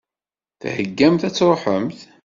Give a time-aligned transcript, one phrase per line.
[0.61, 1.99] Theggamt ad tṛuḥemt?